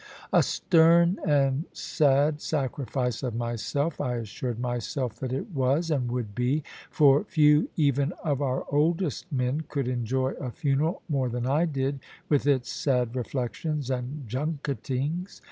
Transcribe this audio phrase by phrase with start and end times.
[0.33, 6.33] A stern and sad sacrifice of myself, I assured myself that it was, and would
[6.33, 11.65] be; for few even of our oldest men could enjoy a funeral more than I
[11.65, 15.39] did, with its sad reflections and junketings.